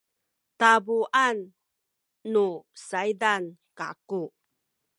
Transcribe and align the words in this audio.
tabuan 0.59 1.37
nu 2.31 2.45
saydan 2.87 3.43
kaku 3.77 4.21